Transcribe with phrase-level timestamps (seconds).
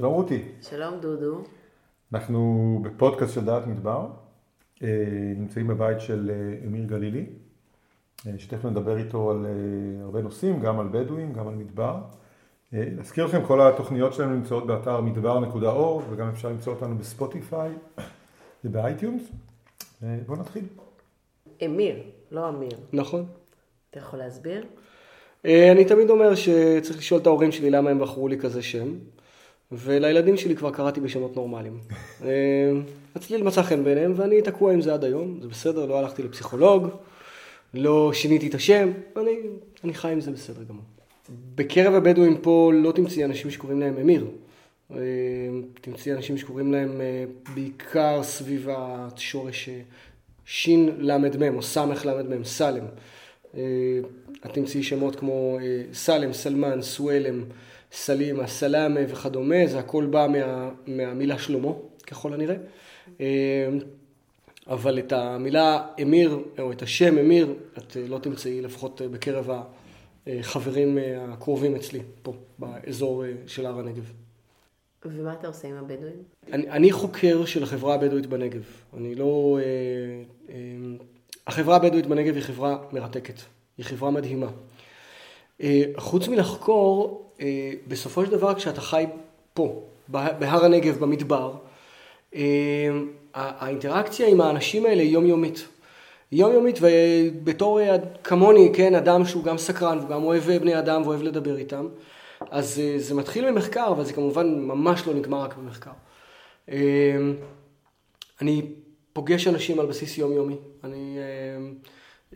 [0.00, 0.42] שלום רותי.
[0.62, 1.42] שלום דודו.
[2.12, 4.06] אנחנו בפודקאסט של דעת מדבר,
[4.82, 4.88] אה,
[5.36, 7.26] נמצאים בבית של אה, אמיר גלילי,
[8.26, 9.46] אה, שתכף נדבר איתו על
[10.02, 11.96] הרבה נושאים, גם על בדואים, גם על מדבר.
[12.72, 17.70] להזכיר לכם, כל התוכניות שלנו נמצאות באתר מדבר.org וגם אפשר למצוא אותנו בספוטיפיי
[18.64, 19.22] ובאייטיונס.
[20.26, 20.64] בואו נתחיל.
[21.64, 22.78] אמיר, לא אמיר.
[22.92, 23.24] נכון.
[23.90, 24.66] אתה יכול להסביר?
[25.44, 28.88] אני תמיד אומר שצריך לשאול את ההורים שלי למה הם בחרו לי כזה שם.
[29.72, 31.78] ולילדים שלי כבר קראתי בשמות נורמליים.
[33.14, 36.88] הצליל מצא חן בעיניהם ואני תקוע עם זה עד היום, זה בסדר, לא הלכתי לפסיכולוג,
[37.74, 39.36] לא שיניתי את השם, אני,
[39.84, 40.84] אני חי עם זה בסדר גמור.
[41.54, 44.26] בקרב הבדואים פה לא תמצאי אנשים שקוראים להם אמיר.
[44.92, 44.98] אה,
[45.80, 47.24] תמצאי אנשים שקוראים להם אה,
[47.54, 49.80] בעיקר סביב השורש אה,
[50.44, 52.84] של"מ או סל"מ, סלם.
[54.46, 55.58] את תמצאי שמות כמו
[55.92, 57.44] סלם, סלמן, סואלם.
[57.92, 61.72] סלימה, סלאמה וכדומה, זה הכל בא מה, מהמילה שלמה,
[62.06, 62.56] ככל הנראה.
[63.20, 63.68] אה,
[64.66, 69.50] אבל את המילה אמיר, או את השם אמיר, את לא תמצאי לפחות בקרב
[70.26, 74.12] החברים הקרובים אצלי, פה, באזור של הר הנגב.
[75.04, 76.22] ומה אתה עושה עם הבדואים?
[76.52, 78.62] אני, אני חוקר של החברה הבדואית בנגב.
[78.96, 79.58] אני לא...
[79.62, 80.56] אה, אה,
[81.46, 83.40] החברה הבדואית בנגב היא חברה מרתקת,
[83.78, 84.50] היא חברה מדהימה.
[85.96, 89.06] חוץ מלחקור, אה, בסופו של דבר כשאתה חי
[89.54, 91.54] פה, בהר הנגב, במדבר,
[92.34, 92.88] אה,
[93.34, 95.68] האינטראקציה עם האנשים האלה היא יומיומית.
[96.32, 101.56] יומיומית ובתור אה, כמוני, כן, אדם שהוא גם סקרן וגם אוהב בני אדם ואוהב לדבר
[101.56, 101.88] איתם,
[102.50, 105.90] אז זה מתחיל ממחקר, אבל זה כמובן ממש לא נגמר רק במחקר.
[108.40, 108.62] אני
[109.12, 110.56] פוגש אנשים על בסיס יומיומי.
[110.84, 111.18] אני...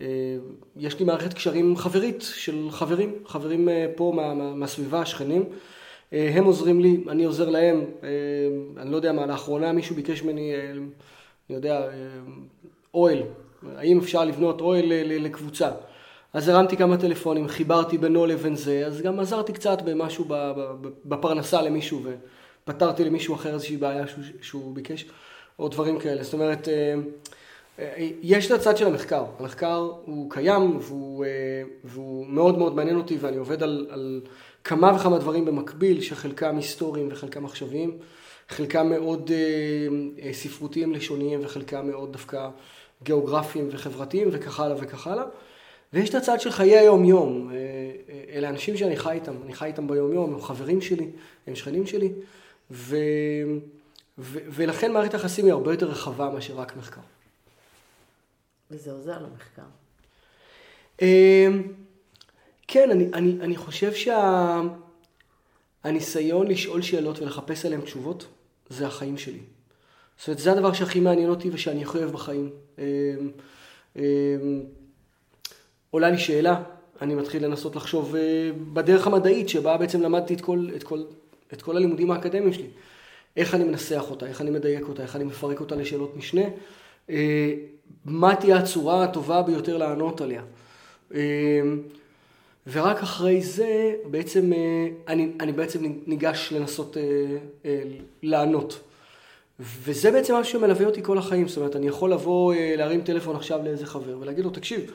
[0.01, 0.07] אה,
[0.77, 5.45] יש לי מערכת קשרים חברית של חברים, חברים אה, פה מה, מה, מהסביבה, השכנים.
[6.13, 7.85] אה, הם עוזרים לי, אני עוזר להם.
[8.77, 10.53] אני לא יודע מה, לאחרונה מישהו ביקש ממני,
[11.51, 11.89] אני יודע,
[12.95, 13.23] אוהל.
[13.77, 15.71] האם אפשר לבנות אוהל לקבוצה?
[16.33, 20.25] אז הרמתי כמה טלפונים, חיברתי בינו לבין זה, אז גם עזרתי קצת במשהו
[21.05, 22.03] בפרנסה למישהו
[22.65, 25.07] ופתרתי למישהו אחר איזושהי בעיה שהוא, שהוא ביקש,
[25.59, 26.23] או דברים כאלה.
[26.23, 26.69] זאת אומרת,
[28.23, 31.31] יש את הצד של המחקר, המחקר הוא קיים והוא, אה,
[31.85, 34.21] והוא מאוד מאוד מעניין אותי ואני עובד על, על
[34.65, 37.99] כמה וכמה דברים במקביל שחלקם היסטוריים וחלקם עכשוויים,
[38.49, 42.49] חלקם מאוד אה, אה, ספרותיים לשוניים וחלקם מאוד דווקא
[43.03, 45.25] גיאוגרפיים וחברתיים וכך הלאה וכך הלאה.
[45.93, 47.51] ויש את הצד של חיי היום יום,
[48.31, 51.11] אלה אנשים שאני חי איתם, אני חי איתם ביום יום, הם חברים שלי,
[51.47, 52.13] הם שכנים שלי,
[52.71, 52.97] ו,
[54.19, 57.01] ו, ולכן מערכת היחסים היא הרבה יותר רחבה מאשר רק מחקר.
[58.71, 59.63] וזה עוזר למחקר.
[61.03, 61.63] אמ,
[62.67, 63.93] כן, אני, אני, אני חושב
[65.85, 66.53] שהניסיון שה...
[66.53, 68.27] לשאול שאלות ולחפש עליהן תשובות,
[68.69, 69.41] זה החיים שלי.
[70.19, 72.51] זאת אומרת, זה הדבר שהכי מעניין אותי ושאני הכי אוהב בחיים.
[72.79, 72.85] אמ,
[73.97, 74.63] אמ,
[75.91, 76.63] עולה לי שאלה,
[77.01, 81.03] אני מתחיל לנסות לחשוב אה, בדרך המדעית שבה בעצם למדתי את כל, את כל,
[81.53, 82.69] את כל הלימודים האקדמיים שלי.
[83.37, 86.43] איך אני מנסח אותה, איך אני מדייק אותה, איך אני מפרק אותה לשאלות משנה.
[87.11, 87.55] אה,
[88.05, 90.43] מה תהיה הצורה הטובה ביותר לענות עליה.
[91.15, 91.19] אמ,
[92.67, 97.03] ורק אחרי זה בעצם אה, אני, אני בעצם ניגש לנסות אה,
[97.65, 97.83] אה,
[98.23, 98.81] לענות.
[99.61, 103.61] וזה בעצם משהו שמלווה אותי כל החיים, זאת אומרת, אני יכול לבוא, להרים טלפון עכשיו
[103.65, 104.91] לאיזה חבר ולהגיד לו, תקשיב,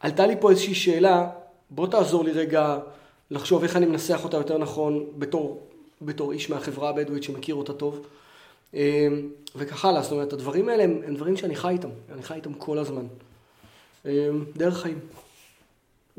[0.00, 1.30] עלתה לי פה איזושהי שאלה,
[1.70, 2.78] בוא תעזור לי רגע
[3.30, 5.66] לחשוב איך אני מנסח אותה יותר נכון בתור,
[6.02, 8.06] בתור איש מהחברה הבדואית שמכיר אותה טוב.
[8.74, 12.34] אמ, וכך הלאה, זאת אומרת, הדברים האלה הם, הם דברים שאני חי איתם, אני חי
[12.34, 13.06] איתם כל הזמן.
[14.06, 14.10] אמ,
[14.56, 14.98] דרך חיים.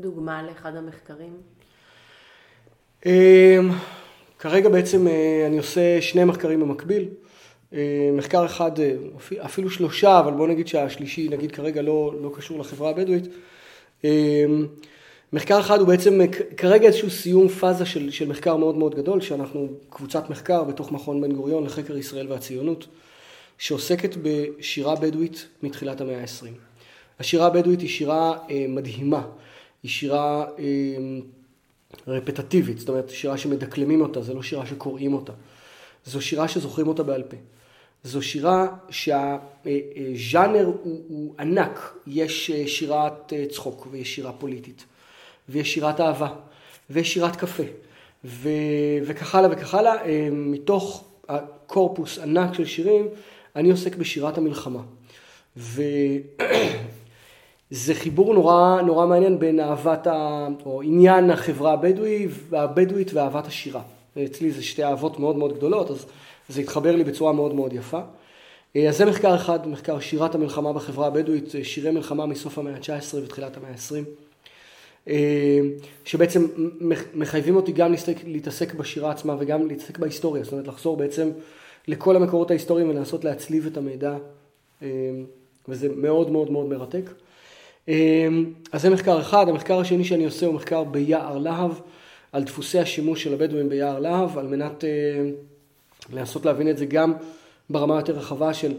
[0.00, 1.32] דוגמה לאחד המחקרים?
[3.06, 3.70] אמ,
[4.38, 7.08] כרגע בעצם אה, אני עושה שני מחקרים במקביל.
[8.12, 8.94] מחקר אחד, אה,
[9.44, 13.24] אפילו שלושה, אבל בוא נגיד שהשלישי, נגיד כרגע לא, לא קשור לחברה הבדואית.
[15.32, 16.20] מחקר אחד הוא בעצם
[16.56, 21.20] כרגע איזשהו סיום פאזה של, של מחקר מאוד מאוד גדול, שאנחנו קבוצת מחקר בתוך מכון
[21.20, 22.86] בן גוריון לחקר ישראל והציונות,
[23.58, 26.46] שעוסקת בשירה בדואית מתחילת המאה ה-20.
[27.20, 29.26] השירה הבדואית היא שירה אה, מדהימה,
[29.82, 30.64] היא שירה אה,
[32.06, 35.32] רפטטיבית, זאת אומרת שירה שמדקלמים אותה, זה לא שירה שקוראים אותה.
[36.06, 37.36] זו שירה שזוכרים אותה בעל פה.
[38.04, 44.84] זו שירה שהז'אנר הוא, הוא ענק, יש אה, שירת אה, צחוק ויש שירה פוליטית.
[45.48, 46.28] ויש שירת אהבה,
[46.90, 47.62] ויש שירת קפה,
[48.24, 48.48] ו...
[49.06, 50.04] וכך הלאה וכך הלאה.
[50.04, 53.08] אה, מתוך הקורפוס ענק של שירים,
[53.56, 54.80] אני עוסק בשירת המלחמה.
[55.56, 56.24] וזה
[57.94, 60.48] חיבור נורא, נורא מעניין בין אהבת, ה...
[60.66, 63.82] או עניין החברה הבדואי, הבדואית ואהבת השירה.
[64.24, 66.06] אצלי זה שתי אהבות מאוד מאוד גדולות, אז
[66.48, 68.00] זה התחבר לי בצורה מאוד מאוד יפה.
[68.88, 73.56] אז זה מחקר אחד, מחקר שירת המלחמה בחברה הבדואית, שירי מלחמה מסוף המאה ה-19 ותחילת
[73.56, 74.23] המאה ה-20.
[75.08, 75.60] אה,
[76.04, 76.46] שבעצם
[77.14, 77.94] מחייבים אותי גם
[78.26, 81.30] להתעסק בשירה עצמה וגם להתעסק בהיסטוריה, זאת אומרת לחזור בעצם
[81.88, 84.16] לכל המקורות ההיסטוריים ולנסות להצליב את המידע,
[84.82, 84.88] אה,
[85.68, 87.10] וזה מאוד מאוד מאוד מרתק.
[87.88, 88.28] אה,
[88.72, 91.70] אז זה מחקר אחד, המחקר השני שאני עושה הוא מחקר ביער להב,
[92.32, 94.84] על דפוסי השימוש של הבדואים ביער להב, על מנת
[96.12, 97.12] לנסות להבין את זה גם
[97.70, 98.74] ברמה יותר רחבה של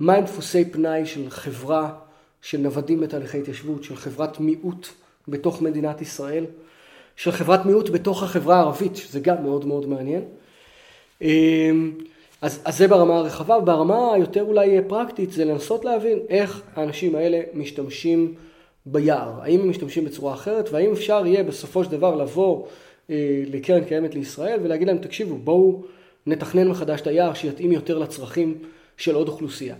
[0.00, 1.94] מהם דפוסי פנאי של חברה
[2.42, 4.88] של נוודים בתהליכי התיישבות, של חברת מיעוט
[5.28, 6.44] בתוך מדינת ישראל,
[7.16, 10.22] של חברת מיעוט בתוך החברה הערבית, שזה גם מאוד מאוד מעניין.
[11.22, 11.92] אמ,
[12.42, 17.40] אז, אז זה ברמה הרחבה, ברמה היותר אולי פרקטית זה לנסות להבין איך האנשים האלה
[17.54, 18.34] משתמשים
[18.86, 22.66] ביער, האם הם משתמשים בצורה אחרת והאם אפשר יהיה בסופו של דבר לבוא
[23.10, 25.82] אה, לקרן קיימת לישראל ולהגיד להם תקשיבו בואו
[26.26, 28.58] נתכנן מחדש את היער שיתאים יותר לצרכים
[28.96, 29.74] של עוד אוכלוסייה.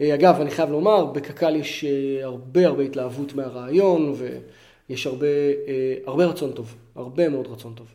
[0.00, 4.38] אה, אגב אני חייב לומר בקק"ל יש אה, הרבה הרבה התלהבות מהרעיון ו...
[4.90, 7.86] יש הרבה, אה, הרבה רצון טוב, הרבה מאוד רצון טוב.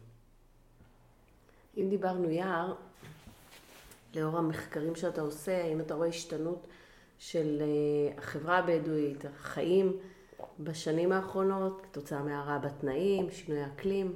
[1.77, 2.73] אם דיברנו יער,
[4.15, 6.67] לאור המחקרים שאתה עושה, האם אתה רואה השתנות
[7.19, 9.91] של אה, החברה הבדואית, החיים
[10.59, 14.13] בשנים האחרונות, כתוצאה מהרעה בתנאים, שינוי אקלים?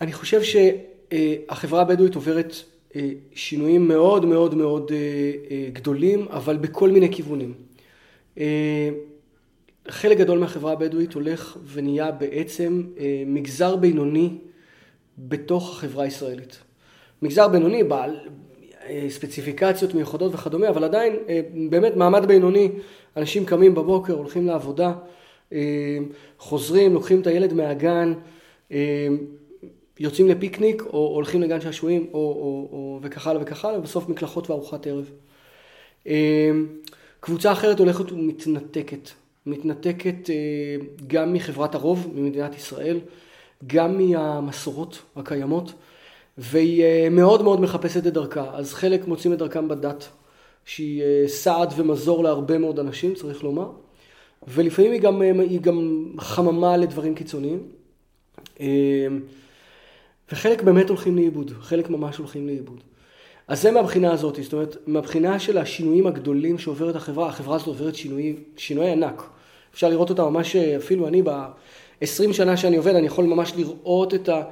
[0.00, 2.52] אני חושב שהחברה הבדואית עוברת
[2.96, 4.92] אה, שינויים מאוד מאוד מאוד
[5.72, 7.54] גדולים, אבל בכל מיני כיוונים.
[9.90, 14.30] חלק גדול מהחברה הבדואית הולך ונהיה בעצם אה, מגזר בינוני
[15.18, 16.58] בתוך החברה הישראלית.
[17.22, 18.16] מגזר בינוני בעל
[18.86, 21.40] אה, ספציפיקציות מיוחדות וכדומה, אבל עדיין אה,
[21.70, 22.68] באמת מעמד בינוני,
[23.16, 24.92] אנשים קמים בבוקר, הולכים לעבודה,
[26.38, 28.12] חוזרים, לוקחים את הילד מהגן,
[30.00, 34.50] יוצאים לפיקניק או הולכים לגן שעשועים או, או, או, וכך הלאה וכך הלאה, ובסוף מקלחות
[34.50, 35.10] וארוחת ערב.
[37.20, 39.10] קבוצה אחרת הולכת ומתנתקת
[39.48, 40.34] מתנתקת אה,
[41.06, 43.00] גם מחברת הרוב, ממדינת ישראל,
[43.66, 45.72] גם מהמסורות הקיימות,
[46.38, 48.50] והיא אה, מאוד מאוד מחפשת את דרכה.
[48.54, 50.08] אז חלק מוצאים את דרכם בדת,
[50.64, 53.70] שהיא אה, סעד ומזור להרבה מאוד אנשים, צריך לומר,
[54.48, 57.62] ולפעמים היא גם, היא גם חממה לדברים קיצוניים.
[60.32, 62.80] וחלק באמת הולכים לאיבוד, חלק ממש הולכים לאיבוד.
[63.48, 67.94] אז זה מהבחינה הזאת, זאת אומרת, מהבחינה של השינויים הגדולים שעוברת החברה, החברה הזאת עוברת
[67.94, 69.22] שינוי, שינוי ענק.
[69.74, 74.28] אפשר לראות אותה ממש, אפילו אני ב-20 שנה שאני עובד, אני יכול ממש לראות את,
[74.28, 74.42] ה,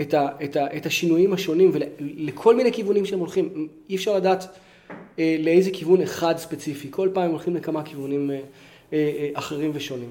[0.00, 3.68] את, ה, את, ה, את השינויים השונים ולכל מיני כיוונים שהם הולכים.
[3.90, 4.58] אי אפשר לדעת
[5.18, 8.40] אה, לאיזה כיוון אחד ספציפי, כל פעם הולכים לכמה כיוונים אה,
[8.92, 10.10] אה, אחרים ושונים.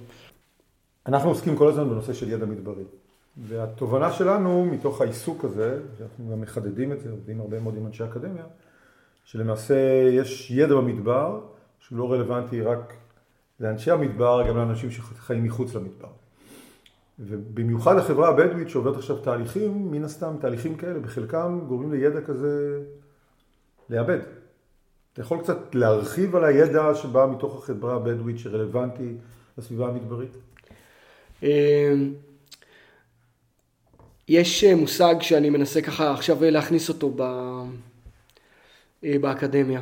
[1.05, 2.83] אנחנו עוסקים כל הזמן בנושא של ידע מדברי.
[3.37, 8.03] והתובנה שלנו מתוך העיסוק הזה, שאנחנו גם מחדדים את זה, עובדים הרבה מאוד עם אנשי
[8.03, 8.43] אקדמיה,
[9.25, 9.75] שלמעשה
[10.13, 11.39] יש ידע במדבר
[11.79, 12.93] שהוא לא רלוונטי רק
[13.59, 16.09] לאנשי המדבר, גם לאנשים שחיים מחוץ למדבר.
[17.19, 22.81] ובמיוחד החברה הבדואית שעוברת עכשיו תהליכים, מן הסתם תהליכים כאלה, בחלקם גורמים לידע כזה
[23.89, 24.19] לאבד.
[25.13, 29.13] אתה יכול קצת להרחיב על הידע שבא מתוך החברה הבדואית שרלוונטי
[29.57, 30.37] לסביבה המדברית?
[31.43, 32.13] אמ,
[34.27, 37.15] יש מושג שאני מנסה ככה עכשיו להכניס אותו
[39.03, 39.81] אה, באקדמיה.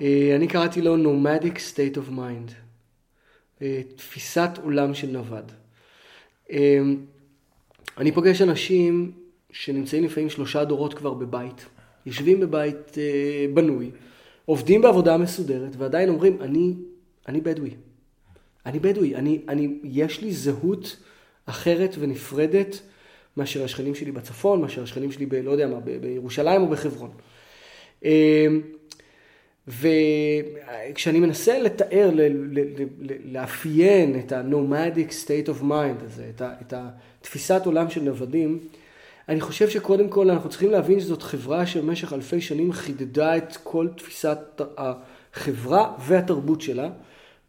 [0.00, 2.52] אה, אני קראתי לו nomadic state of mind,
[3.62, 5.52] אה, תפיסת עולם של נווד.
[6.50, 6.78] אה,
[7.98, 9.12] אני פוגש אנשים
[9.50, 11.66] שנמצאים לפעמים שלושה דורות כבר בבית,
[12.06, 12.98] יושבים בבית
[13.54, 13.90] בנוי,
[14.44, 16.74] עובדים בעבודה מסודרת ועדיין אומרים, אני,
[17.28, 17.70] אני בדואי.
[18.66, 20.96] אני בדואי, אני, אני, יש לי זהות
[21.46, 22.80] אחרת ונפרדת
[23.36, 25.34] מאשר השכנים שלי בצפון, מאשר השכנים שלי ב...
[25.34, 27.10] לא יודע מה, בירושלים או בחברון.
[29.68, 32.10] וכשאני מנסה לתאר,
[33.24, 38.58] לאפיין את ה-nomadic state of mind הזה, את התפיסת עולם של נוודים,
[39.28, 43.88] אני חושב שקודם כל אנחנו צריכים להבין שזאת חברה שבמשך אלפי שנים חידדה את כל
[43.96, 44.38] תפיסת
[44.76, 46.90] החברה והתרבות שלה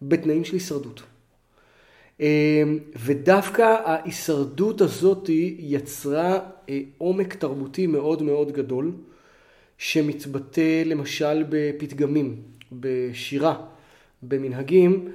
[0.02, 1.02] בתנאים של הישרדות.
[2.96, 8.92] ודווקא ההישרדות הזאת יצרה אה, עומק תרבותי מאוד מאוד גדול.
[9.77, 12.41] שמתבטא למשל בפתגמים,
[12.72, 13.55] בשירה,
[14.24, 15.10] במנהגים,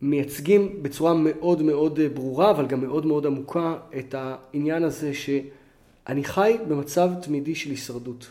[0.00, 6.56] שמייצגים בצורה מאוד מאוד ברורה, אבל גם מאוד מאוד עמוקה, את העניין הזה שאני חי
[6.68, 8.26] במצב תמידי של הישרדות.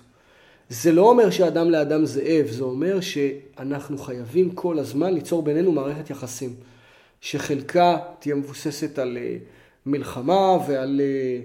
[0.70, 6.10] זה לא אומר שאדם לאדם זאב, זה אומר שאנחנו חייבים כל הזמן ליצור בינינו מערכת
[6.10, 6.54] יחסים,
[7.22, 9.38] שחלקה תהיה מבוססת על אה,
[9.86, 11.40] מלחמה ועל אה,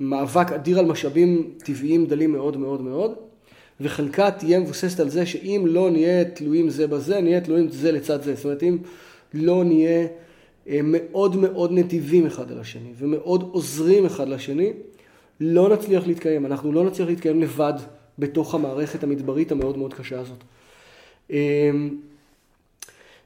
[0.00, 3.14] מאבק אדיר על משאבים טבעיים דלים מאוד מאוד מאוד,
[3.80, 8.22] וחלקה תהיה מבוססת על זה שאם לא נהיה תלויים זה בזה, נהיה תלויים זה לצד
[8.22, 8.34] זה.
[8.34, 8.78] זאת אומרת, אם
[9.34, 10.06] לא נהיה
[10.68, 14.72] אה, מאוד מאוד נדיבים אחד על השני ומאוד עוזרים אחד לשני,
[15.40, 16.46] לא נצליח להתקיים.
[16.46, 17.72] אנחנו לא נצליח להתקיים לבד
[18.18, 20.44] בתוך המערכת המדברית המאוד מאוד קשה הזאת.
[21.30, 21.98] אמ,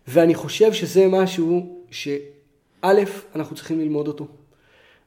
[0.09, 2.89] ואני חושב שזה משהו שא',
[3.35, 4.27] אנחנו צריכים ללמוד אותו.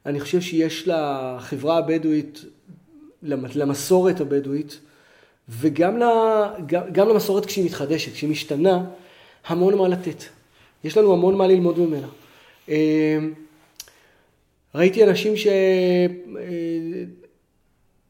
[0.06, 2.46] אני חושב שיש לחברה הבדואית,
[3.56, 4.80] למסורת הבדואית,
[5.50, 6.00] וגם
[6.66, 8.84] גם, גם למסורת כשהיא מתחדשת, כשהיא משתנה,
[9.48, 10.24] המון מה לתת.
[10.84, 12.08] יש לנו המון מה ללמוד ממנה.
[12.70, 13.34] אמ,
[14.76, 15.34] ראיתי אנשים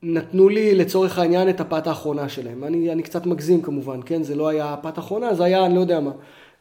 [0.04, 2.64] שנתנו אה, לי לצורך העניין את הפת האחרונה שלהם.
[2.64, 4.24] אני, אני קצת מגזים כמובן, כן?
[4.24, 6.12] זה לא היה הפת האחרונה, זה היה, אני לא יודע מה.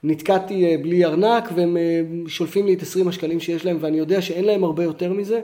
[0.05, 4.23] נתקעתי אה, בלי ארנק והם אה, שולפים לי את 20 השקלים שיש להם ואני יודע
[4.23, 5.41] שאין להם הרבה יותר מזה.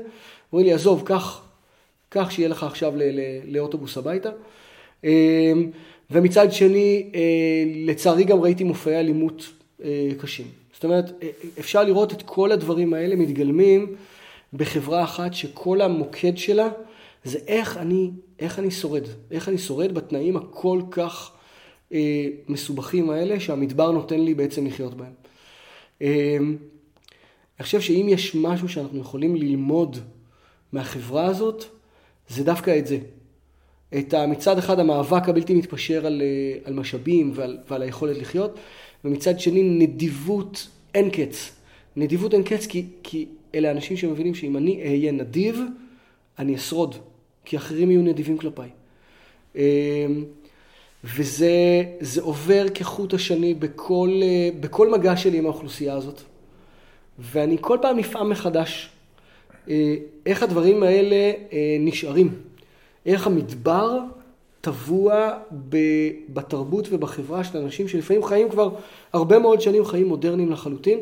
[0.52, 1.42] אומרים לי, עזוב, קח,
[2.08, 2.94] קח שיהיה לך עכשיו
[3.44, 4.30] לאוטובוס הביתה.
[5.04, 5.10] אמ,
[6.10, 7.10] ומצד שני,
[7.86, 9.52] לצערי גם ראיתי מופעי אלימות
[10.18, 10.46] קשים.
[10.72, 11.25] זאת אומרת,
[11.58, 13.94] אפשר לראות את כל הדברים האלה מתגלמים
[14.52, 16.68] בחברה אחת שכל המוקד שלה
[17.25, 21.36] זה איך אני, איך אני שורד, איך אני שורד בתנאים הכל כך
[21.93, 25.12] אה, מסובכים האלה שהמדבר נותן לי בעצם לחיות בהם.
[26.02, 26.37] אה,
[27.59, 29.97] אני חושב שאם יש משהו שאנחנו יכולים ללמוד
[30.73, 31.64] מהחברה הזאת,
[32.28, 32.99] זה דווקא את זה.
[33.99, 38.59] את מצד אחד המאבק הבלתי מתפשר על, אה, על משאבים ועל, ועל היכולת לחיות,
[39.05, 41.52] ומצד שני נדיבות אין קץ.
[41.97, 45.61] נדיבות אין קץ כי, כי אלה אנשים שמבינים שאם אני אהיה נדיב,
[46.38, 46.95] אני אשרוד,
[47.45, 48.69] כי אחרים יהיו נדיבים כלפיי.
[51.14, 54.20] וזה עובר כחוט השני בכל,
[54.60, 56.20] בכל מגע שלי עם האוכלוסייה הזאת.
[57.18, 58.90] ואני כל פעם נפעם מחדש
[59.68, 59.94] אה,
[60.26, 62.34] איך הדברים האלה אה, נשארים.
[63.06, 63.98] איך המדבר
[64.60, 65.38] טבוע
[66.32, 68.70] בתרבות ובחברה של אנשים שלפעמים חיים כבר
[69.12, 70.98] הרבה מאוד שנים חיים מודרניים לחלוטין,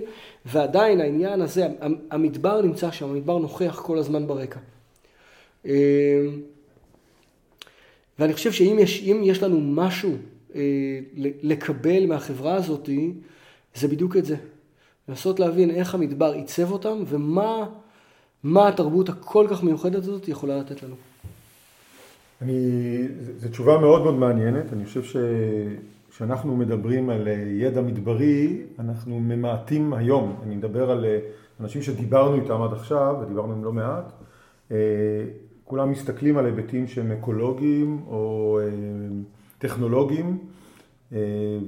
[0.47, 1.67] ועדיין העניין הזה,
[2.11, 4.59] המדבר נמצא שם, המדבר נוכח כל הזמן ברקע.
[8.19, 10.17] ואני חושב שאם יש, יש לנו משהו
[10.55, 10.61] אה,
[11.43, 12.89] לקבל מהחברה הזאת,
[13.75, 14.37] זה בדיוק את זה.
[15.09, 20.95] לנסות להבין איך המדבר עיצב אותם ומה התרבות הכל כך מיוחדת הזאת יכולה לתת לנו.
[22.43, 22.59] אני,
[23.39, 25.03] זו תשובה מאוד מאוד מעניינת, אני חושב
[26.11, 27.29] שכשאנחנו מדברים על
[27.61, 31.05] ידע מדברי, אנחנו ממעטים היום, אני מדבר על
[31.61, 34.13] אנשים שדיברנו איתם עד עכשיו, ודיברנו עם לא מעט,
[34.71, 34.77] אה,
[35.65, 38.69] כולם מסתכלים על היבטים שהם אקולוגיים או אה,
[39.59, 40.39] טכנולוגיים,
[41.13, 41.19] אה,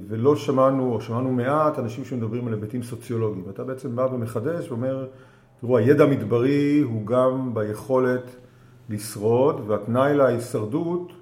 [0.07, 3.43] ולא שמענו, או שמענו מעט, אנשים שמדברים על היבטים סוציולוגיים.
[3.47, 5.07] ואתה בעצם בא ומחדש ואומר,
[5.61, 8.35] תראו, הידע המדברי הוא גם ביכולת
[8.89, 11.13] לשרוד, והתנאי להישרדות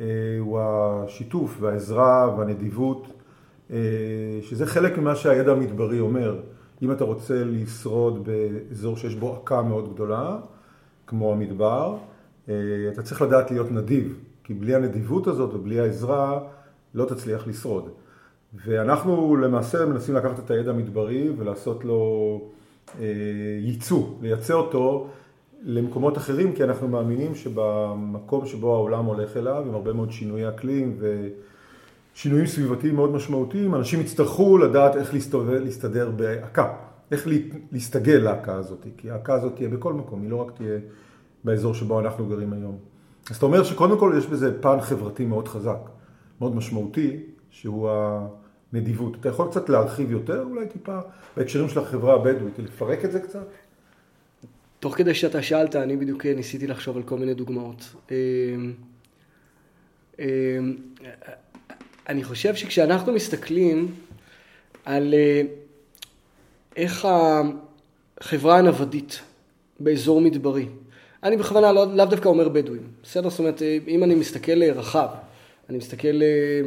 [0.00, 0.06] אה,
[0.40, 3.06] הוא השיתוף והעזרה והנדיבות,
[4.42, 6.40] שזה חלק ממה שהידע המדברי אומר.
[6.82, 10.38] אם אתה רוצה לשרוד באזור שיש בו עקה מאוד גדולה,
[11.10, 11.96] כמו המדבר,
[12.48, 12.54] אה,
[12.92, 16.40] אתה צריך לדעת להיות נדיב, כי בלי הנדיבות הזאת ובלי העזרה
[16.94, 17.88] לא תצליח לשרוד.
[18.64, 22.40] ואנחנו למעשה מנסים לקחת את הידע המדברי ולעשות לו
[23.60, 25.08] ייצוא, לייצא אותו
[25.62, 30.98] למקומות אחרים, כי אנחנו מאמינים שבמקום שבו העולם הולך אליו, עם הרבה מאוד שינויי אקלים
[32.14, 36.72] ושינויים סביבתיים מאוד משמעותיים, אנשים יצטרכו לדעת איך להסתובב, להסתדר בהקה,
[37.10, 37.28] איך
[37.72, 40.78] להסתגל להקה הזאת, כי ההקה הזאת תהיה בכל מקום, היא לא רק תהיה
[41.44, 42.78] באזור שבו אנחנו גרים היום.
[43.30, 45.78] אז אתה אומר שקודם כל יש בזה פן חברתי מאוד חזק,
[46.40, 47.16] מאוד משמעותי,
[47.50, 47.90] שהוא
[48.72, 49.16] הנדיבות.
[49.20, 50.98] אתה יכול קצת להרחיב יותר אולי טיפה
[51.36, 53.46] בהקשרים של החברה הבדואית, לפרק את זה קצת?
[54.80, 57.94] תוך כדי שאתה שאלת, אני בדיוק ניסיתי לחשוב על כל מיני דוגמאות.
[58.10, 58.72] אמ,
[60.18, 60.76] אמ,
[62.08, 63.94] אני חושב שכשאנחנו מסתכלים
[64.84, 65.42] על אה,
[66.76, 67.08] איך
[68.20, 69.20] החברה הנוודית
[69.80, 70.66] באזור מדברי,
[71.22, 73.28] אני בכוונה לא, לאו דווקא אומר בדואים, בסדר?
[73.30, 75.08] זאת אומרת, אם אני מסתכל רחב,
[75.68, 76.60] אני מסתכל אה,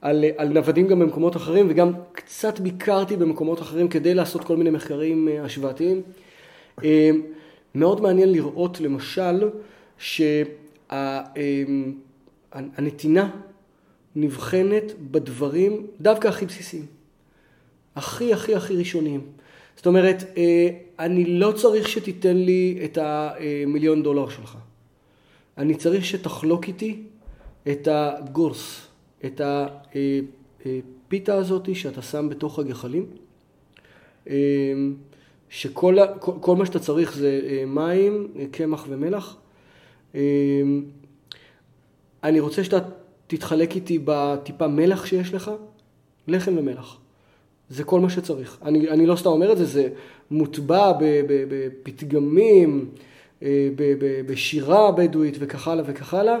[0.00, 4.70] על, על נוודים גם במקומות אחרים, וגם קצת ביקרתי במקומות אחרים כדי לעשות כל מיני
[4.70, 6.02] מחקרים אה, השוואתיים.
[7.74, 9.48] מאוד מעניין לראות למשל
[12.52, 13.30] שהנתינה
[14.16, 16.86] נבחנת בדברים דווקא הכי בסיסיים,
[17.96, 19.20] הכי הכי הכי ראשוניים.
[19.76, 24.56] זאת אומרת, אה, אני לא צריך שתיתן לי את המיליון דולר שלך.
[25.58, 27.02] אני צריך שתחלוק איתי
[27.68, 28.86] את הגורס,
[29.24, 33.06] את הפיתה הזאת שאתה שם בתוך הגחלים.
[34.30, 34.34] אה,
[35.54, 39.36] שכל כל, כל מה שאתה צריך זה אה, מים, אה, קמח ומלח.
[40.14, 40.20] אה,
[42.24, 42.78] אני רוצה שאתה
[43.26, 45.50] תתחלק איתי בטיפה מלח שיש לך,
[46.28, 46.98] לחם ומלח.
[47.74, 48.58] זה כל מה שצריך.
[48.62, 49.88] אני, אני לא סתם אומר את זה, זה
[50.30, 50.92] מוטבע
[51.28, 52.88] בפתגמים,
[53.42, 53.68] אה,
[54.26, 56.36] בשירה בדואית וכך הלאה וכך הלאה.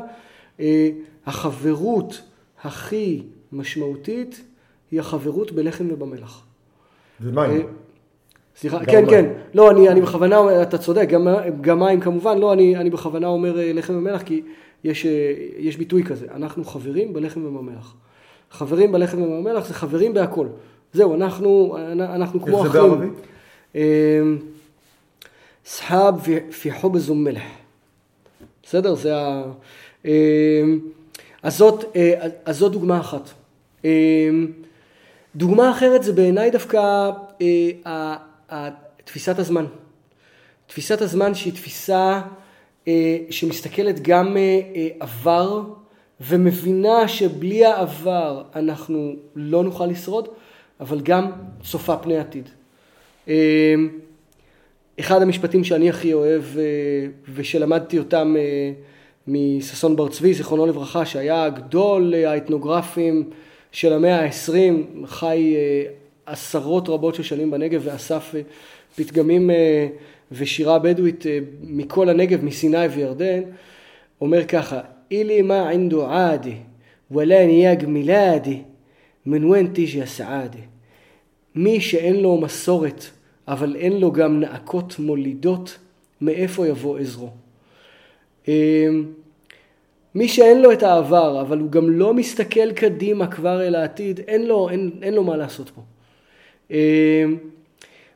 [0.60, 0.90] אה,
[1.26, 2.22] החברות
[2.62, 3.22] הכי
[3.52, 4.44] משמעותית
[4.90, 6.44] היא החברות בלחם ובמלח.
[7.20, 7.38] ומים.
[7.38, 7.56] אה,
[8.56, 9.10] סליחה, כן, מים.
[9.10, 9.32] כן.
[9.54, 11.28] לא, אני, אני בכוונה, אומר- אתה צודק, גם,
[11.60, 14.42] גם מים כמובן, לא, אני, אני בכוונה אומר לחם ומלח, כי
[14.84, 15.06] יש,
[15.58, 17.94] יש ביטוי כזה, אנחנו חברים בלחם ובמלח.
[18.50, 20.46] חברים בלחם ובמלח זה חברים בהכל.
[20.94, 22.82] זהו, אנחנו, אנחנו כמו איך אחים.
[22.82, 23.12] זה בערבית?
[25.66, 27.42] סחאב פי- פי חובז ומלח.
[28.62, 28.94] בסדר?
[28.94, 29.42] זה ה...
[30.06, 30.62] אה,
[31.42, 33.30] אז זאת, אה, אז זאת דוגמה אחת.
[33.84, 33.90] אה,
[35.36, 37.10] דוגמה אחרת זה בעיניי דווקא
[37.42, 38.68] אה,
[39.04, 39.64] תפיסת הזמן.
[40.66, 42.20] תפיסת הזמן שהיא תפיסה
[42.88, 44.36] אה, שמסתכלת גם
[45.00, 45.62] עבר
[46.20, 50.28] ומבינה שבלי העבר אנחנו לא נוכל לשרוד,
[50.80, 51.30] אבל גם
[51.62, 52.48] צופה פני עתיד.
[53.28, 53.74] אה,
[55.00, 56.62] אחד המשפטים שאני הכי אוהב אה,
[57.34, 58.72] ושלמדתי אותם אה,
[59.28, 63.30] מששון בר צבי, זיכרונו לברכה, שהיה גדול אה, האתנוגרפים
[63.72, 65.56] של המאה העשרים, חי
[66.26, 68.34] עשרות רבות של שנים בנגב ואסף
[68.96, 69.50] פתגמים
[70.32, 71.24] ושירה בדואית
[71.62, 73.40] מכל הנגב, מסיני וירדן,
[74.20, 76.54] אומר ככה, אילי מה ענדו עאדי
[77.10, 78.62] ולא ניאג מילאדי
[79.26, 80.58] מן ון תיג'י הסעאדי.
[81.54, 83.04] מי שאין לו מסורת,
[83.48, 85.78] אבל אין לו גם נעקות מולידות,
[86.20, 87.30] מאיפה יבוא עזרו?
[88.48, 89.04] אמ,
[90.14, 94.46] מי שאין לו את העבר, אבל הוא גם לא מסתכל קדימה כבר אל העתיד, אין
[94.46, 95.82] לו, אין, אין לו מה לעשות פה.
[96.70, 97.36] אמ,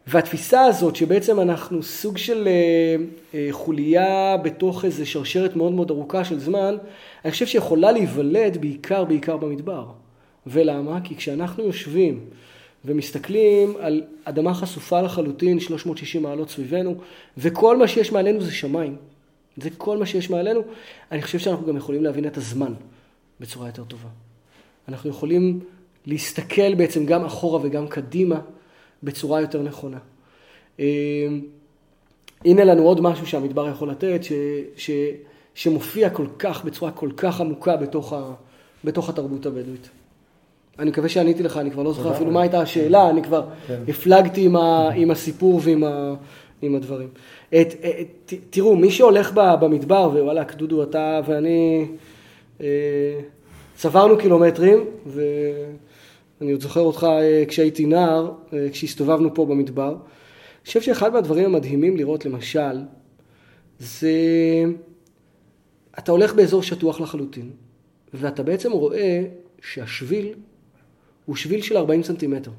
[0.07, 2.97] והתפיסה הזאת שבעצם אנחנו סוג של אה,
[3.35, 6.77] אה, חוליה בתוך איזו שרשרת מאוד מאוד ארוכה של זמן,
[7.25, 9.85] אני חושב שיכולה להיוולד בעיקר בעיקר במדבר.
[10.49, 11.01] ולמה?
[11.05, 12.25] כי כשאנחנו יושבים
[12.85, 16.95] ומסתכלים על אדמה חשופה לחלוטין, 360 מעלות סביבנו,
[17.39, 18.97] וכל מה שיש מעלינו זה שמיים.
[19.57, 20.61] זה כל מה שיש מעלינו.
[21.13, 22.75] אני חושב שאנחנו גם יכולים להבין את הזמן
[23.41, 24.09] בצורה יותר טובה.
[24.89, 25.61] אנחנו יכולים
[26.07, 28.41] להסתכל בעצם גם אחורה וגם קדימה
[29.03, 29.99] בצורה יותר נכונה.
[30.81, 31.29] אה,
[32.45, 34.33] הנה לנו עוד משהו שהמדבר יכול לתת, ש,
[34.77, 34.91] ש,
[35.55, 38.33] שמופיע כל כך, בצורה כל כך עמוקה בתוך, ה,
[38.85, 39.89] בתוך התרבות הבדואית.
[40.79, 42.13] אני מקווה שעניתי לך, אני כבר לא זוכר.
[42.13, 43.83] אפילו מה הייתה השאלה, אני כבר כן.
[43.89, 46.15] הפלגתי עם, ה, עם הסיפור ועם ה,
[46.63, 47.09] עם הדברים.
[47.49, 51.87] את, את, ת- תראו, מי שהולך במדבר, ווואלכ, דודו, אתה ואני
[52.61, 52.67] אה,
[53.75, 59.89] צברנו קילומטרים, ואני עוד זוכר אותך אה, כשהייתי נער, אה, כשהסתובבנו פה במדבר.
[59.91, 62.79] אני חושב שאחד מהדברים המדהימים לראות, למשל,
[63.79, 64.13] זה...
[65.99, 67.51] אתה הולך באזור שטוח לחלוטין,
[68.15, 69.23] ואתה בעצם רואה
[69.63, 70.35] שהשביל
[71.29, 72.51] הוא שביל של 40 סנטימטר.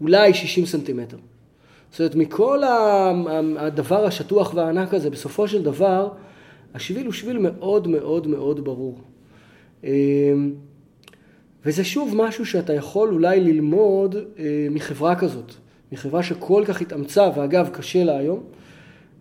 [0.00, 1.16] אולי 60 סנטימטר.
[1.90, 2.62] זאת אומרת, מכל
[3.58, 6.08] הדבר השטוח והענק הזה, בסופו של דבר,
[6.74, 8.98] השביל הוא שביל מאוד מאוד מאוד ברור.
[9.84, 9.90] אמ,
[11.64, 15.52] וזה שוב משהו שאתה יכול אולי ללמוד אה, מחברה כזאת,
[15.92, 18.42] מחברה שכל כך התאמצה, ואגב, קשה לה היום.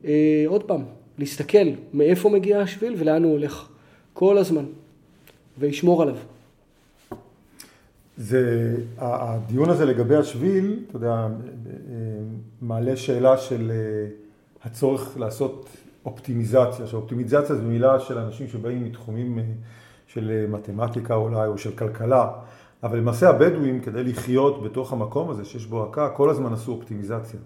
[0.05, 0.83] אה, עוד פעם,
[1.17, 3.67] להסתכל מאיפה מגיע השביל ולאן הוא הולך,
[4.13, 4.65] כל הזמן,
[5.59, 6.17] ולשמור עליו.
[8.17, 11.27] זה, הדיון הזה לגבי השביל, אתה יודע,
[12.61, 14.07] מעלה שאלה של אה,
[14.63, 15.69] הצורך לעשות
[16.05, 19.43] אופטימיזציה, שאופטימיזציה זו מילה של אנשים שבאים מתחומים אה,
[20.07, 22.29] של אה, מתמטיקה אולי, או של כלכלה,
[22.83, 27.39] אבל למעשה הבדואים, כדי לחיות בתוך המקום הזה שיש בו עקה, כל הזמן עשו אופטימיזציה.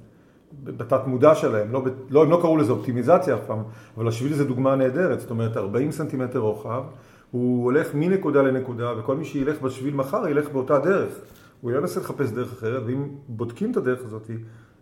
[0.64, 3.64] בתת מודע שלהם, לא, לא, הם לא קראו לזה אופטימיזציה אף פעם,
[3.98, 6.84] אבל השביל זה דוגמה נהדרת, זאת אומרת 40 סנטימטר רוחב,
[7.32, 11.14] הוא הולך מנקודה לנקודה, וכל מי שילך בשביל מחר ילך באותה דרך.
[11.62, 14.30] הוא לא ינסה לחפש דרך אחרת, ואם בודקים את הדרך הזאת,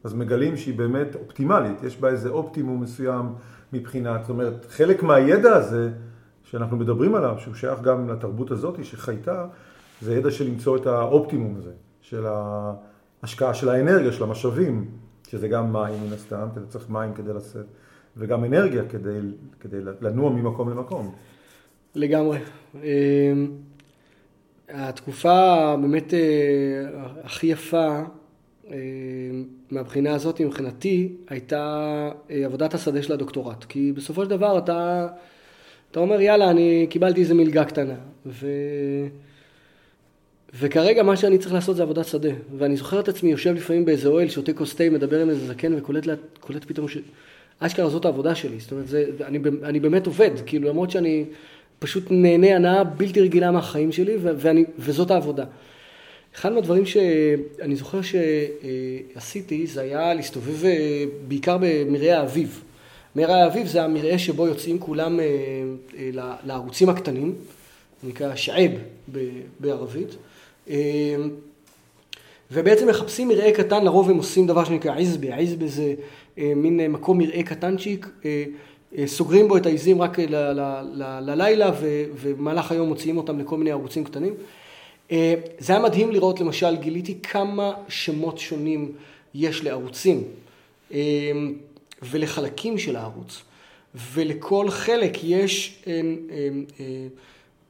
[0.03, 3.25] אז מגלים שהיא באמת אופטימלית, יש בה איזה אופטימום מסוים
[3.73, 5.91] מבחינת, זאת אומרת, חלק מהידע הזה
[6.43, 9.45] שאנחנו מדברים עליו, שהוא שייך גם לתרבות הזאת שחייתה,
[10.01, 12.25] זה ידע של למצוא את האופטימום הזה, של
[13.23, 14.85] ההשקעה של האנרגיה, של המשאבים,
[15.27, 17.65] שזה גם מים מן הסתם, כי אתה צריך מים כדי לשאת,
[18.17, 19.19] וגם אנרגיה כדי,
[19.59, 21.15] כדי לנוע ממקום למקום.
[21.95, 22.37] לגמרי.
[22.75, 23.51] אמ,
[24.69, 26.19] התקופה באמת אה,
[27.23, 28.01] הכי יפה
[28.71, 28.77] אה,
[29.71, 31.63] מהבחינה הזאת מבחינתי הייתה
[32.31, 33.63] אה, עבודת השדה של הדוקטורט.
[33.63, 35.07] כי בסופו של דבר אתה,
[35.91, 37.95] אתה אומר יאללה אני קיבלתי איזה מלגה קטנה.
[38.25, 38.47] ו...
[40.59, 42.29] וכרגע מה שאני צריך לעשות זה עבודת שדה.
[42.57, 45.73] ואני זוכר את עצמי יושב לפעמים באיזה אוהל, שותה כוס תה, מדבר עם איזה זקן
[45.77, 46.15] וקולט לה,
[46.67, 46.97] פתאום ש...
[47.59, 48.59] אשכרה זאת העבודה שלי.
[48.59, 51.25] זאת אומרת, זה, אני, אני באמת עובד, כאילו למרות שאני
[51.79, 55.45] פשוט נהנה הנאה בלתי רגילה מהחיים שלי, ואני, וזאת העבודה.
[56.35, 62.63] אחד מהדברים שאני זוכר שעשיתי, זה היה להסתובב אה, בעיקר במרעה האביב.
[63.15, 65.25] מרעה האביב זה המרעה שבו יוצאים כולם אה,
[65.97, 67.35] אה, לערוצים הקטנים,
[68.03, 68.71] נקרא שעב
[69.59, 70.15] בערבית.
[72.51, 75.93] ובעצם מחפשים מרעה קטן, לרוב הם עושים דבר שנקרא עזבה, עזבה זה
[76.37, 78.07] מין מקום מרעה קטנצ'יק,
[79.05, 80.17] סוגרים בו את העיזים רק
[81.21, 81.71] ללילה
[82.21, 84.33] ובמהלך היום מוציאים אותם לכל מיני ערוצים קטנים.
[85.11, 88.91] אה, זה היה מדהים לראות, למשל, גיליתי כמה שמות שונים
[89.33, 90.23] יש לערוצים
[90.93, 90.99] אה,
[92.01, 93.41] ולחלקים של הערוץ,
[94.13, 96.01] ולכל חלק יש אה,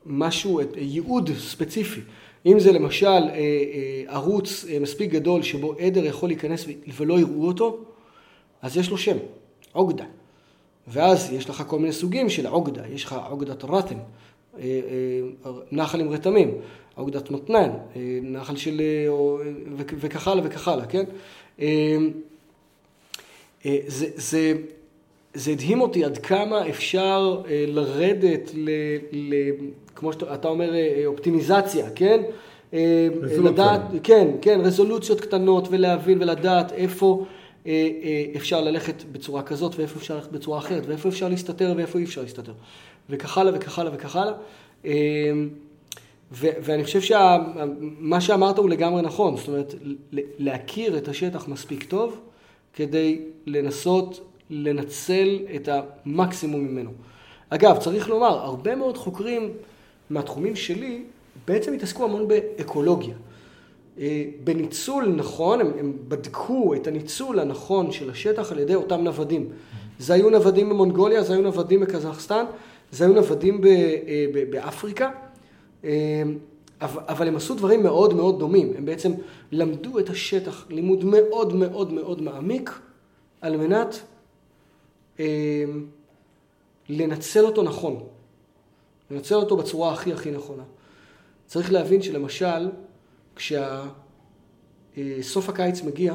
[0.05, 2.01] משהו, ייעוד ספציפי.
[2.45, 3.29] אם זה למשל
[4.07, 6.65] ערוץ מספיק גדול שבו עדר יכול להיכנס
[6.97, 7.77] ולא יראו אותו,
[8.61, 9.17] אז יש לו שם,
[9.71, 10.05] עוגדה.
[10.91, 13.97] ואז יש לך כל מיני סוגים של עוגדה, יש לך עוגדת רתם,
[15.71, 16.51] נחל עם רתמים,
[16.99, 18.81] אגודת מתנן, אה, נחל של...
[18.81, 19.07] אה,
[19.77, 21.03] וכך הלאה וכך הלאה, כן?
[21.61, 21.97] אה,
[23.87, 24.53] זה, זה,
[25.33, 28.69] זה הדהים אותי עד כמה אפשר לרדת ל...
[29.11, 29.33] ל
[29.95, 30.73] כמו שאתה אומר,
[31.05, 32.21] אופטימיזציה, כן?
[32.73, 33.51] רזולוציה.
[33.51, 37.25] לדעת, כן, כן, רזולוציות קטנות ולהבין ולדעת איפה
[38.35, 42.21] אפשר ללכת בצורה כזאת ואיפה אפשר ללכת בצורה אחרת ואיפה אפשר להסתתר ואיפה אי אפשר
[42.21, 42.53] להסתתר
[43.09, 44.33] וכך הלאה וכך הלאה וכך הלאה.
[46.31, 49.75] ו- ואני חושב שמה שאמרת הוא לגמרי נכון, זאת אומרת,
[50.37, 52.19] להכיר את השטח מספיק טוב
[52.73, 56.91] כדי לנסות לנצל את המקסימום ממנו.
[57.49, 59.53] אגב, צריך לומר, הרבה מאוד חוקרים
[60.09, 61.03] מהתחומים שלי
[61.47, 63.15] בעצם התעסקו המון באקולוגיה.
[63.99, 69.49] אה, בניצול נכון, הם, הם בדקו את הניצול הנכון של השטח על ידי אותם נוודים.
[69.99, 72.45] זה היו נוודים במונגוליה, זה היו נוודים בקזחסטן,
[72.91, 75.11] זה היו נוודים אה, באפריקה.
[75.83, 75.89] אמ,
[76.81, 78.73] אבל הם עשו דברים מאוד מאוד דומים.
[78.77, 79.11] הם בעצם
[79.51, 82.79] למדו את השטח לימוד מאוד מאוד מאוד מעמיק
[83.41, 84.01] על מנת
[86.89, 88.03] לנצל אותו נכון.
[89.11, 90.63] לנצל אותו בצורה הכי הכי נכונה.
[91.47, 92.69] צריך להבין שלמשל,
[93.39, 96.13] כשסוף הקיץ מגיע,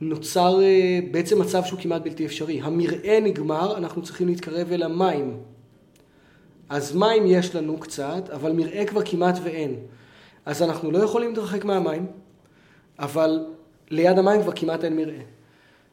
[0.00, 2.60] נוצר אה, בעצם מצב שהוא כמעט בלתי אפשרי.
[2.60, 5.40] המרעה נגמר, אנחנו צריכים להתקרב אל המים.
[6.68, 9.74] אז מים יש לנו קצת, אבל מרעה כבר כמעט ואין.
[10.46, 12.06] אז אנחנו לא יכולים להתרחק מהמים,
[12.98, 13.44] אבל
[13.90, 15.22] ליד המים כבר כמעט אין מרעה.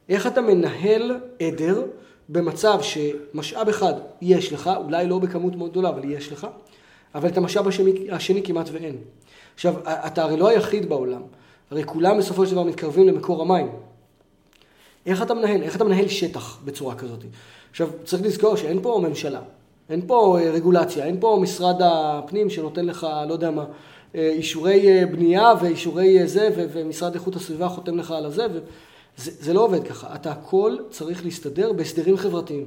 [0.09, 1.85] איך אתה מנהל עדר
[2.29, 6.47] במצב שמשאב אחד יש לך, אולי לא בכמות מאוד גדולה, אבל יש לך,
[7.15, 8.97] אבל את המשאב השני, השני כמעט ואין.
[9.55, 11.21] עכשיו, אתה הרי לא היחיד בעולם,
[11.71, 13.69] הרי כולם בסופו של דבר מתקרבים למקור המים.
[15.05, 15.63] איך אתה מנהל?
[15.63, 17.19] איך אתה מנהל שטח בצורה כזאת?
[17.69, 19.41] עכשיו, צריך לזכור שאין פה ממשלה,
[19.89, 23.65] אין פה אה, רגולציה, אין פה משרד הפנים שנותן לך, לא יודע מה,
[24.15, 28.61] אה, אישורי אה, בנייה ואישורי זה, ומשרד איכות הסביבה חותם לך על הזה, וזה
[29.39, 30.15] זה לא עובד ככה.
[30.15, 32.65] אתה הכל צריך להסתדר בהסדרים חברתיים,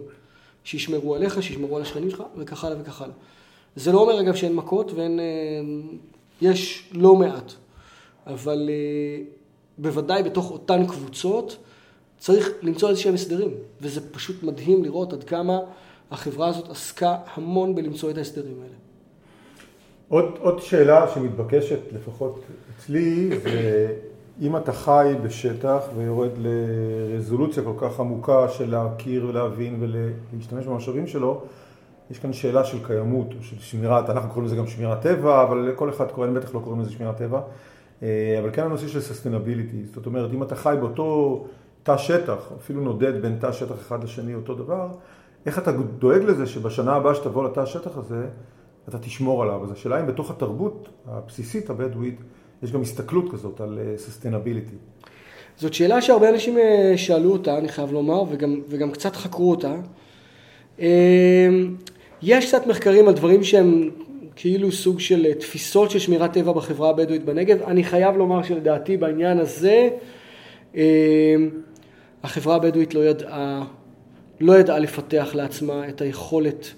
[0.64, 3.14] שישמרו עליך, שישמרו על השכנים שלך, וכך הלאה וכך הלאה.
[3.76, 5.20] זה לא אומר אגב שאין מכות ואין...
[6.40, 7.52] יש לא מעט,
[8.26, 8.70] אבל
[9.78, 11.56] בוודאי בתוך אותן קבוצות
[12.18, 15.58] צריך למצוא איזה שהם הסדרים, וזה פשוט מדהים לראות עד כמה...
[16.10, 18.74] החברה הזאת עסקה המון בלמצוא את ההסדרים האלה.
[20.08, 22.40] עוד, עוד שאלה שמתבקשת, לפחות
[22.76, 23.92] אצלי, זה
[24.40, 31.42] אם אתה חי בשטח ויורד לרזולוציה כל כך עמוקה של להכיר ולהבין ולהשתמש במשאבים שלו,
[32.10, 35.72] יש כאן שאלה של קיימות או של שמירת, אנחנו קוראים לזה גם שמירת טבע, אבל
[35.76, 37.40] כל אחד קורא, בטח לא קוראים לזה שמירת טבע,
[38.02, 41.44] אה, אבל כן הנושא של סוסטנביליטי, זאת אומרת, אם אתה חי באותו
[41.82, 44.88] תא שטח, אפילו נודד בין תא שטח אחד לשני אותו דבר,
[45.46, 48.26] איך אתה דואג לזה שבשנה הבאה שתבוא לתא השטח הזה,
[48.88, 49.64] אתה תשמור עליו.
[49.64, 52.20] אז השאלה אם בתוך התרבות הבסיסית הבדואית,
[52.62, 53.78] יש גם הסתכלות כזאת על.
[53.82, 53.98] אה,
[55.56, 59.74] זאת שאלה שהרבה אנשים אה, שאלו אותה, אני חייב לומר, וגם, וגם קצת חקרו אותה.
[62.22, 63.90] אה, יש קצת מחקרים על דברים שהם
[64.36, 67.62] כאילו סוג של תפיסות של שמירת טבע בחברה הבדואית בנגב.
[67.62, 69.88] אני חייב לומר שלדעתי בעניין הזה,
[72.22, 73.64] החברה הבדואית לא ידעה
[74.40, 76.74] לא ידעה לפתח לעצמה את היכולת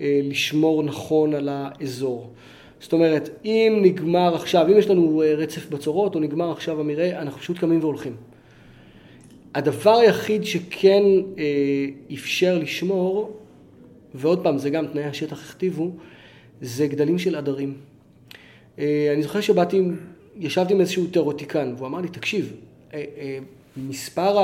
[0.00, 2.30] אה, לשמור נכון על האזור.
[2.80, 7.22] זאת אומרת, אם נגמר עכשיו, אם יש לנו אה, רצף בצורות או נגמר עכשיו המרעה,
[7.22, 8.16] אנחנו פשוט קמים והולכים.
[9.54, 11.02] הדבר היחיד שכן
[11.38, 11.44] אה,
[12.14, 13.39] אפשר לשמור,
[14.14, 15.90] ועוד פעם, זה גם תנאי השטח הכתיבו,
[16.60, 17.74] זה גדלים של עדרים.
[18.78, 19.82] אה, אני זוכר שבאתי,
[20.36, 22.52] ישבתי עם איזשהו תיאורטיקן, והוא אמר לי, תקשיב,
[22.94, 23.38] אה, אה,
[23.76, 24.38] מספר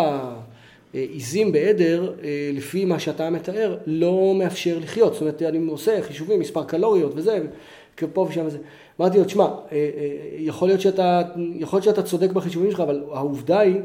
[0.95, 2.15] העיזים בעדר,
[2.53, 5.13] לפי מה שאתה מתאר, לא מאפשר לחיות.
[5.13, 7.39] זאת אומרת, אני עושה חישובים, מספר קלוריות וזה,
[8.13, 8.59] פה ושם וזה.
[9.01, 9.49] אמרתי לו, תשמע,
[10.39, 10.81] יכול להיות
[11.83, 13.77] שאתה צודק בחישובים שלך, אבל העובדה היא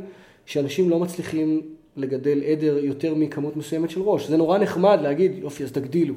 [0.45, 1.61] שאנשים לא מצליחים
[1.97, 4.27] לגדל עדר יותר מכמות מסוימת של ראש.
[4.27, 6.15] זה נורא נחמד להגיד, יופי, אז תגדילו.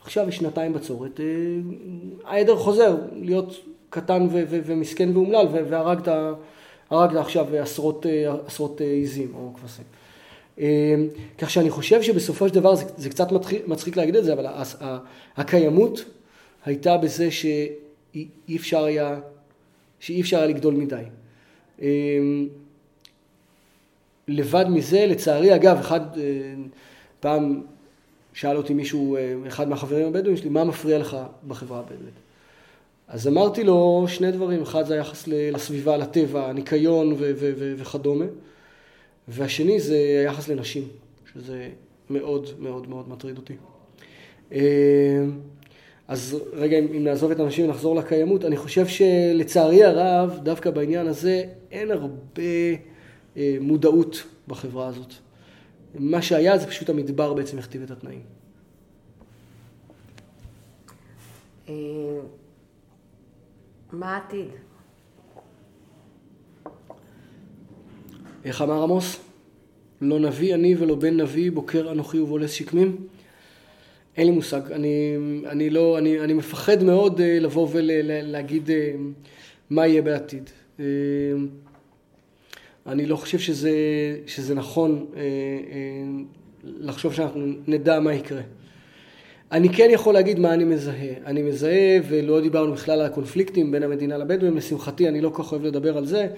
[0.00, 1.26] עכשיו יש שנתיים בצורת, אה,
[2.24, 3.60] העדר חוזר להיות
[3.90, 6.08] קטן ו- ו- ומסכן ואומלל, והרגת
[6.90, 9.84] הרגת עכשיו עשרות, אה, עשרות אה, עיזים או כבשים.
[11.38, 14.46] כך שאני חושב שבסופו של דבר, זה, זה קצת מצחיק, מצחיק להגיד את זה, אבל
[15.36, 16.04] הקיימות
[16.64, 19.20] הייתה בזה שאי אפשר היה,
[20.00, 21.02] שאי אפשר היה לגדול מדי.
[24.30, 26.00] לבד מזה, לצערי, אגב, אחד,
[27.20, 27.62] פעם
[28.32, 31.16] שאל אותי מישהו, אה, אחד מהחברים הבדואים שלי, מה מפריע לך
[31.48, 32.14] בחברה הבדואית?
[33.08, 37.14] אז אמרתי לו שני דברים, אחד זה היחס לסביבה, לטבע, הניקיון
[37.78, 38.24] וכדומה,
[39.28, 40.88] והשני זה היחס לנשים,
[41.32, 41.68] שזה
[42.10, 43.54] מאוד מאוד מאוד מטריד אותי.
[44.52, 45.24] אה,
[46.08, 51.44] אז רגע, אם נעזוב את הנשים ונחזור לקיימות, אני חושב שלצערי הרב, דווקא בעניין הזה,
[51.70, 52.74] אין הרבה אה,
[53.60, 55.12] מודעות בחברה הזאת.
[55.94, 58.22] מה שהיה זה פשוט המדבר בעצם הכתיב את התנאים.
[61.68, 61.74] אה,
[63.92, 64.48] מה העתיד?
[68.44, 69.20] איך אמר עמוס?
[70.00, 72.96] לא נביא אני ולא בן נביא, בוקר אנוכי ובולס שקמים?
[74.16, 74.72] אין לי מושג.
[74.72, 75.16] אני,
[75.46, 78.94] אני, לא, אני, אני מפחד מאוד אה, לבוא ולהגיד אה,
[79.70, 80.50] מה יהיה בעתיד.
[82.86, 83.70] אני לא חושב שזה,
[84.26, 85.24] שזה נכון אה, אה,
[86.64, 88.40] לחשוב שאנחנו נדע מה יקרה.
[89.52, 91.12] אני כן יכול להגיד מה אני מזהה.
[91.26, 95.52] אני מזהה, ולא דיברנו בכלל על הקונפליקטים בין המדינה לבדואים, לשמחתי אני לא כל כך
[95.52, 96.28] אוהב לדבר על זה,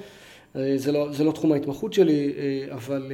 [0.57, 2.33] אה, זה לא, זה לא תחום ההתמחות שלי,
[2.71, 3.13] אבל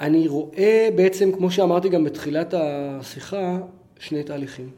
[0.00, 3.58] אני רואה בעצם, כמו שאמרתי גם בתחילת השיחה,
[3.98, 4.70] שני תהליכים.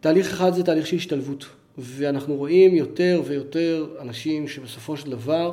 [0.00, 1.46] תהליך אחד זה תהליך של השתלבות.
[1.78, 5.52] ואנחנו רואים יותר ויותר אנשים שבסופו של דבר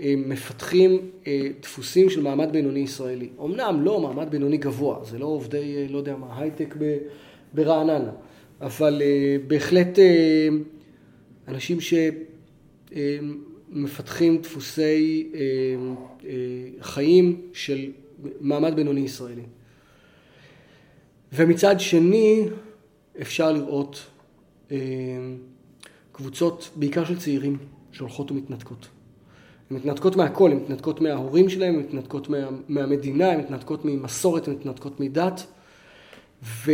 [0.00, 3.28] אה, מפתחים אה, דפוסים של מעמד בינוני ישראלי.
[3.44, 6.74] אמנם לא מעמד בינוני גבוה, זה לא עובדי, אה, לא יודע מה, הייטק
[7.52, 8.10] ברעננה,
[8.60, 9.02] אבל
[9.46, 9.98] בהחלט
[11.48, 11.78] אנשים
[13.70, 15.32] שמפתחים דפוסי
[16.80, 17.90] חיים של
[18.40, 19.42] מעמד בינוני ישראלי.
[21.32, 22.44] ומצד שני
[23.20, 24.06] אפשר לראות
[26.12, 27.58] קבוצות, בעיקר של צעירים,
[27.92, 28.88] שהולכות ומתנתקות.
[29.70, 34.54] הן מתנתקות מהכל, הן מתנתקות מההורים שלהם, הן מתנתקות מה, מהמדינה, הן מתנתקות ממסורת, הן
[34.54, 35.46] מתנתקות מדת.
[36.42, 36.72] ו...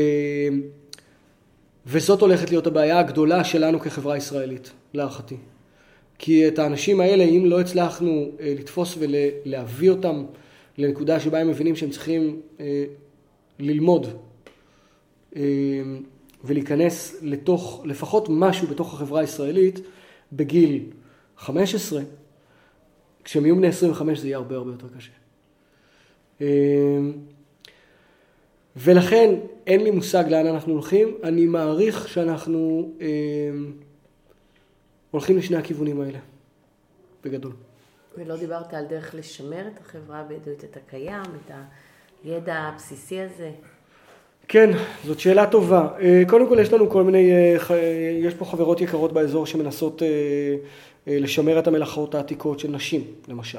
[1.86, 5.36] וזאת הולכת להיות הבעיה הגדולה שלנו כחברה ישראלית, להערכתי.
[6.18, 10.24] כי את האנשים האלה, אם לא הצלחנו אה, לתפוס ולהביא אותם
[10.78, 12.84] לנקודה שבה הם מבינים שהם צריכים אה,
[13.58, 14.06] ללמוד
[16.44, 19.80] ולהיכנס לתוך, לפחות משהו בתוך החברה הישראלית
[20.32, 20.90] בגיל
[21.36, 22.02] 15,
[23.24, 25.12] כשהם יהיו בני 25 זה יהיה הרבה הרבה יותר קשה.
[26.40, 26.46] אמ,
[28.76, 29.34] ולכן
[29.66, 33.72] אין לי מושג לאן אנחנו הולכים, אני מעריך שאנחנו אמ,
[35.10, 36.18] הולכים לשני הכיוונים האלה,
[37.24, 37.52] בגדול.
[38.18, 41.52] ולא דיברת על דרך לשמר את החברה הבדואית, את הקיים, את
[42.24, 43.50] הידע הבסיסי הזה?
[44.48, 44.70] כן,
[45.06, 45.88] זאת שאלה טובה.
[46.00, 47.56] אה, קודם כל יש לנו כל מיני, אה,
[48.20, 53.58] יש פה חברות יקרות באזור שמנסות אה, לשמר את המלאכות העתיקות של נשים, למשל.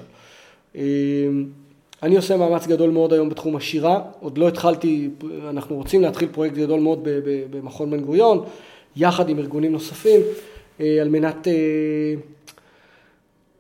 [2.04, 5.10] אני עושה מאמץ גדול מאוד היום בתחום השירה, עוד לא התחלתי,
[5.50, 7.08] אנחנו רוצים להתחיל פרויקט גדול מאוד
[7.50, 8.43] במכון בן גוריון,
[8.96, 10.22] יחד עם ארגונים נוספים,
[10.80, 11.48] על מנת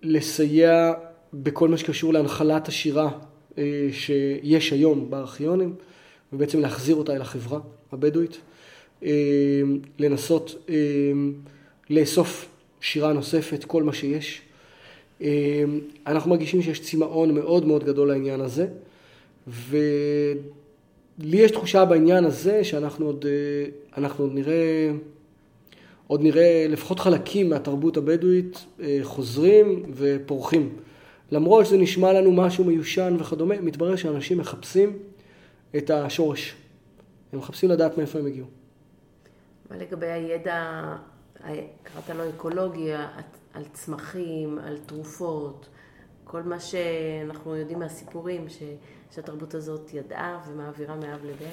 [0.03, 0.93] לסייע
[1.33, 3.09] בכל מה שקשור להנחלת השירה
[3.91, 5.75] שיש היום בארכיונים.
[6.33, 7.59] ובעצם להחזיר אותה אל החברה
[7.91, 8.37] הבדואית,
[9.03, 9.61] אה,
[9.99, 10.75] לנסות אה,
[11.89, 12.49] לאסוף
[12.81, 14.41] שירה נוספת, כל מה שיש.
[15.21, 15.63] אה,
[16.07, 18.67] אנחנו מרגישים שיש צמאון מאוד מאוד גדול לעניין הזה,
[19.47, 23.25] ולי יש תחושה בעניין הזה שאנחנו עוד,
[23.97, 24.91] אנחנו עוד נראה,
[26.07, 28.65] עוד נראה לפחות חלקים מהתרבות הבדואית
[29.03, 30.69] חוזרים ופורחים.
[31.31, 34.97] למרות שזה נשמע לנו משהו מיושן וכדומה, מתברר שאנשים מחפשים
[35.77, 36.55] את השורש.
[37.33, 38.47] הם מחפשים לדעת מאיפה הם הגיעו.
[39.69, 40.83] מה לגבי הידע,
[41.83, 43.07] קראת לו אקולוגיה,
[43.53, 45.67] על צמחים, על תרופות,
[46.23, 48.63] כל מה שאנחנו יודעים מהסיפורים ש,
[49.15, 51.51] שהתרבות הזאת ידעה ומעבירה מאב לבן?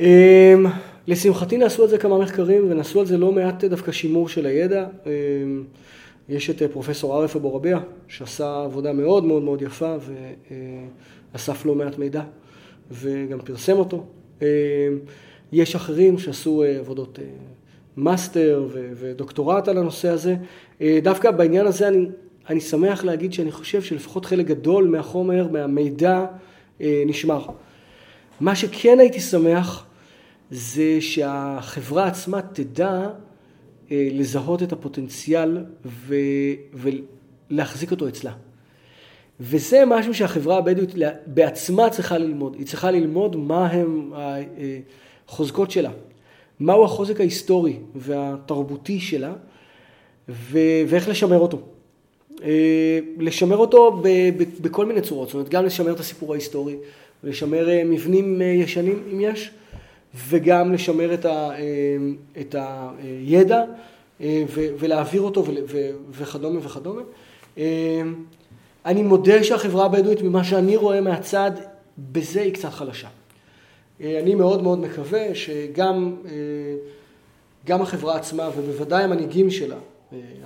[0.00, 0.66] אמ,
[1.06, 4.86] לשמחתי נעשו על זה כמה מחקרים ונעשו על זה לא מעט דווקא שימור של הידע.
[6.28, 9.96] יש את פרופסור עארף אבו רביעה, שעשה עבודה מאוד מאוד מאוד יפה
[11.34, 12.22] ואסף לא מעט מידע
[12.92, 14.04] וגם פרסם אותו.
[15.52, 17.18] יש אחרים שעשו עבודות
[17.96, 20.36] מאסטר ודוקטורט על הנושא הזה.
[21.02, 22.06] דווקא בעניין הזה אני,
[22.48, 26.24] אני שמח להגיד שאני חושב שלפחות חלק גדול מהחומר, מהמידע,
[26.80, 27.46] נשמר.
[28.40, 29.86] מה שכן הייתי שמח
[30.50, 33.08] זה שהחברה עצמה תדע
[33.90, 36.14] אה, לזהות את הפוטנציאל ו...
[37.50, 38.32] ולהחזיק אותו אצלה.
[39.44, 40.90] וזה משהו שהחברה הבדואית
[41.26, 42.54] בעצמה צריכה ללמוד.
[42.58, 44.12] היא צריכה ללמוד מה הם
[45.28, 45.90] החוזקות שלה,
[46.60, 49.32] מהו החוזק ההיסטורי והתרבותי שלה,
[50.28, 50.58] ו...
[50.86, 51.58] ואיך לשמר אותו.
[52.42, 54.08] אה, לשמר אותו ב...
[54.60, 56.76] בכל מיני צורות, זאת אומרת גם לשמר את הסיפור ההיסטורי,
[57.24, 59.50] לשמר אה, מבנים ישנים אם יש,
[60.28, 61.50] וגם לשמר את, ה,
[62.40, 62.54] את
[63.02, 63.64] הידע
[64.20, 64.44] אה,
[64.78, 65.44] ולהעביר אותו
[66.10, 67.02] וכדומה וכדומה.
[68.86, 71.50] אני מודה שהחברה הבדואית, ממה שאני רואה מהצד,
[72.12, 73.08] בזה היא קצת חלשה.
[74.00, 76.30] אה, אני מאוד מאוד מקווה שגם אה,
[77.66, 79.76] גם החברה עצמה ובוודאי המנהיגים שלה,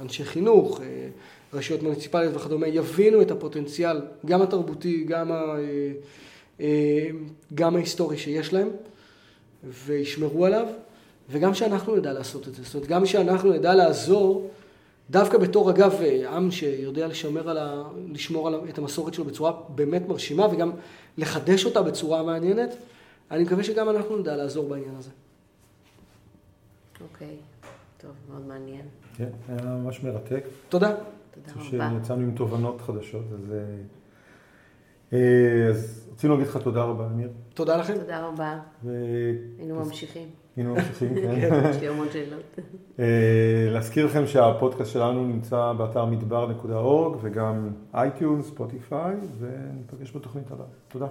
[0.03, 0.81] אנשי חינוך,
[1.53, 5.55] רשויות מוניציפליות וכדומה, יבינו את הפוטנציאל, גם התרבותי, גם, ה,
[7.55, 8.69] גם ההיסטורי שיש להם.
[9.65, 10.67] וישמרו עליו,
[11.31, 12.63] וגם שאנחנו נדע לעשות את זה.
[12.63, 14.51] זאת אומרת, גם שאנחנו נדע לעזור,
[15.11, 17.83] דווקא בתור אגב עם שיודע לשמר על ה...
[18.13, 20.71] לשמור על את המסורת שלו בצורה באמת מרשימה, וגם
[21.19, 22.77] לחדש אותה בצורה מעניינת,
[23.31, 25.11] אני מקווה שגם אנחנו נדע לעזור בעניין הזה.
[27.01, 27.37] אוקיי,
[27.99, 28.83] טוב, מאוד מעניין.
[29.17, 30.45] כן, היה ממש מרתק.
[30.69, 30.95] תודה.
[31.35, 32.01] תודה רבה.
[32.01, 33.53] שיצאנו עם תובנות חדשות, אז...
[35.13, 37.29] אה, אז רצינו להגיד לך תודה רבה, אמיר.
[37.55, 37.95] תודה לכם.
[37.99, 38.59] תודה רבה.
[39.59, 40.46] היינו ממשיכים.
[40.67, 41.41] היינו ממשיכים, כן.
[41.41, 41.71] כן.
[41.71, 42.61] יש לי המון שאלות.
[42.99, 50.67] אה, להזכיר לכם שהפודקאסט שלנו נמצא באתר מדבר.org וגם iTunes, Spotify, וניפגש בתוכנית הבאה.
[50.89, 51.07] תודה.